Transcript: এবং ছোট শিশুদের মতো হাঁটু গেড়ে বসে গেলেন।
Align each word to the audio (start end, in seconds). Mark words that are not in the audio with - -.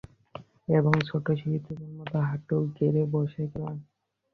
এবং 0.69 0.93
ছোট 1.09 1.25
শিশুদের 1.39 1.91
মতো 1.97 2.17
হাঁটু 2.21 2.57
গেড়ে 2.75 3.03
বসে 3.13 3.43
গেলেন। 3.51 3.77